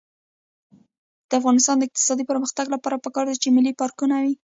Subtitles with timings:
[1.29, 4.33] د افغانستان د اقتصادي پرمختګ لپاره پکار ده چې ملي پارکونه وي.